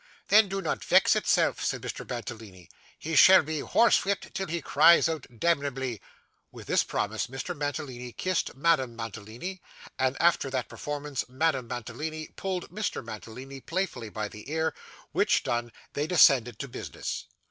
[0.29, 2.09] 'Then do not vex itself,' said Mr.
[2.09, 2.67] Mantalini;
[2.97, 6.01] 'he shall be horse whipped till he cries out demnebly.'
[6.51, 7.55] With this promise Mr.
[7.55, 9.61] Mantalini kissed Madame Mantalini,
[9.99, 13.05] and, after that performance, Madame Mantalini pulled Mr.
[13.05, 14.73] Mantalini playfully by the ear:
[15.11, 17.25] which done, they descended to business.